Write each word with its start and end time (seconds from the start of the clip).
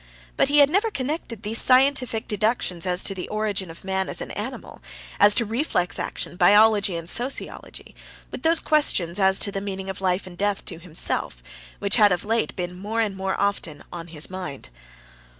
But 0.35 0.49
he 0.49 0.57
had 0.57 0.69
never 0.71 0.89
connected 0.89 1.43
these 1.43 1.61
scientific 1.61 2.27
deductions 2.27 2.87
as 2.87 3.03
to 3.03 3.13
the 3.13 3.27
origin 3.29 3.69
of 3.69 3.83
man 3.83 4.09
as 4.09 4.19
an 4.19 4.31
animal, 4.31 4.81
as 5.19 5.35
to 5.35 5.45
reflex 5.45 5.99
action, 5.99 6.37
biology, 6.37 6.95
and 6.95 7.07
sociology, 7.07 7.93
with 8.31 8.41
those 8.41 8.59
questions 8.59 9.19
as 9.19 9.39
to 9.41 9.51
the 9.51 9.61
meaning 9.61 9.91
of 9.91 10.01
life 10.01 10.25
and 10.25 10.39
death 10.39 10.65
to 10.65 10.79
himself, 10.79 11.43
which 11.77 11.97
had 11.97 12.11
of 12.11 12.25
late 12.25 12.55
been 12.55 12.75
more 12.75 12.99
and 12.99 13.15
more 13.15 13.39
often 13.39 13.83
in 13.93 14.07
his 14.07 14.27
mind. 14.27 14.69